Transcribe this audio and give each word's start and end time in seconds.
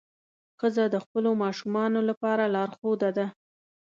ښځه 0.59 0.83
د 0.89 0.95
خپلو 1.03 1.29
ماشومانو 1.43 1.99
لپاره 2.09 2.43
لارښوده 2.55 3.09
ده. 3.17 3.25